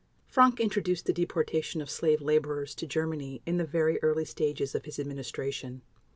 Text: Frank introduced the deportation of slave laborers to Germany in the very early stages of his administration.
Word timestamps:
Frank 0.25 0.59
introduced 0.59 1.05
the 1.05 1.13
deportation 1.13 1.79
of 1.79 1.87
slave 1.87 2.21
laborers 2.23 2.73
to 2.73 2.87
Germany 2.87 3.43
in 3.45 3.57
the 3.57 3.63
very 3.65 4.01
early 4.01 4.25
stages 4.25 4.73
of 4.73 4.85
his 4.85 4.97
administration. 4.97 5.83